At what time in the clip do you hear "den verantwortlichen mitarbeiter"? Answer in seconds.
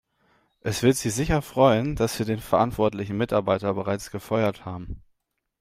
2.25-3.71